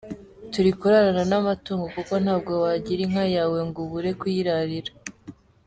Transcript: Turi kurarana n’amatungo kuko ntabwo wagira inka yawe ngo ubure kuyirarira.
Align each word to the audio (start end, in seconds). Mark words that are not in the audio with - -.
Turi 0.51 0.71
kurarana 0.79 1.23
n’amatungo 1.31 1.85
kuko 1.95 2.13
ntabwo 2.23 2.51
wagira 2.63 3.01
inka 3.05 3.25
yawe 3.35 3.57
ngo 3.67 3.77
ubure 3.85 4.11
kuyirarira. 4.19 4.91